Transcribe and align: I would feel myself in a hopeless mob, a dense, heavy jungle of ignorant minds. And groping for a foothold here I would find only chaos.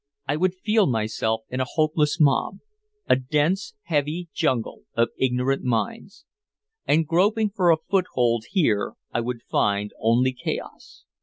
I 0.27 0.35
would 0.35 0.55
feel 0.55 0.87
myself 0.87 1.41
in 1.49 1.59
a 1.59 1.65
hopeless 1.73 2.19
mob, 2.19 2.57
a 3.05 3.15
dense, 3.15 3.75
heavy 3.83 4.29
jungle 4.33 4.81
of 4.95 5.09
ignorant 5.15 5.61
minds. 5.61 6.25
And 6.87 7.05
groping 7.05 7.51
for 7.51 7.69
a 7.69 7.77
foothold 7.77 8.45
here 8.49 8.93
I 9.11 9.21
would 9.21 9.43
find 9.43 9.93
only 10.01 10.33
chaos. 10.33 11.03